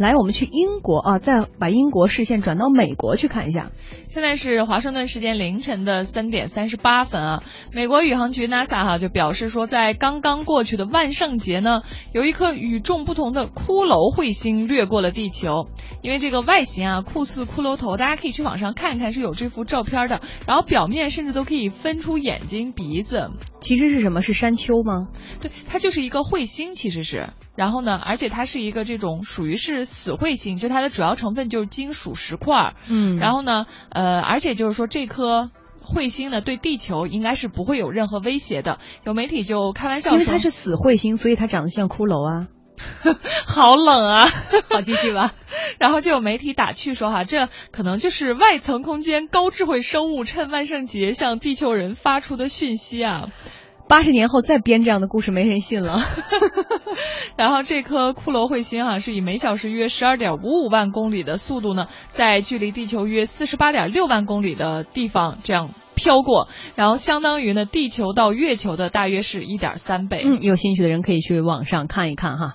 [0.00, 3.70] 来，我们去英国啊，再把英国视线转到美国去看一下。
[4.08, 7.42] 现在是华盛顿时间凌晨的三点三十八分啊，
[7.74, 11.82] 美国宇航局 NASA 哈就表示说，在刚刚过去的万圣节呢，
[12.14, 15.66] 有一颗与众不同的骷髅彗星掠过了地球。
[16.00, 20.22] 因为这个外形啊，酷似骷髅头，大家可以去网上看一看，是有这幅照片的。
[20.46, 23.30] 然后表面甚至都可以分出眼睛、鼻子。
[23.60, 24.20] 其实是什么？
[24.20, 25.08] 是山丘吗？
[25.40, 27.30] 对，它就是一个彗星，其实是。
[27.56, 32.74] 然后呢，而且它是一个这种属于是死彗星，就它的主要成分就是金属石块。
[32.88, 33.18] 嗯。
[33.18, 35.50] 然后呢，呃，而且就是说这颗
[35.82, 38.78] 彗星呢，对地球应该是不会有任何威胁的。
[39.04, 42.48] 有媒体就开玩笑说，因为它是死彗星，所以它长得像骷髅啊。
[43.46, 44.26] 好冷啊！
[44.70, 45.32] 好，继续吧。
[45.78, 53.28] 然后就有媒体打趣说哈，这可能就是外层空间高智慧生物趁万圣节向地球人发出的讯息啊。
[53.88, 55.98] 八十年后再编这样的故事，没人信了。
[57.36, 66.46] 然后这颗骷髅彗星哈，是以每小时约十二点五五万公里的速度呢，在距离地球约四十八点六万公里的地方这样飘过，
[66.76, 70.22] 然后相当于呢地球到月球的大约是一点三倍。
[70.24, 72.54] 嗯，有兴趣的人可以去网上看一看哈。